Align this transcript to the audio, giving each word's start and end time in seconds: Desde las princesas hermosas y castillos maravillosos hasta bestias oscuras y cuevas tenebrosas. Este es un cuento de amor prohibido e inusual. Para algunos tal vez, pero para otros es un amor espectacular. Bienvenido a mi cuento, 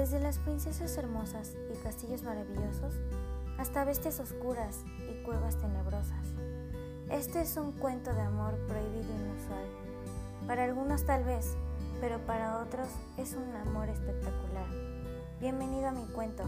Desde 0.00 0.18
las 0.18 0.38
princesas 0.38 0.96
hermosas 0.96 1.52
y 1.70 1.76
castillos 1.82 2.22
maravillosos 2.22 2.94
hasta 3.58 3.84
bestias 3.84 4.18
oscuras 4.18 4.82
y 4.96 5.22
cuevas 5.24 5.58
tenebrosas. 5.58 6.26
Este 7.10 7.42
es 7.42 7.54
un 7.58 7.72
cuento 7.72 8.10
de 8.14 8.22
amor 8.22 8.56
prohibido 8.66 9.12
e 9.12 9.28
inusual. 9.28 9.66
Para 10.46 10.64
algunos 10.64 11.04
tal 11.04 11.24
vez, 11.24 11.54
pero 12.00 12.18
para 12.24 12.62
otros 12.62 12.88
es 13.18 13.34
un 13.34 13.54
amor 13.56 13.90
espectacular. 13.90 14.68
Bienvenido 15.38 15.88
a 15.88 15.92
mi 15.92 16.06
cuento, 16.06 16.44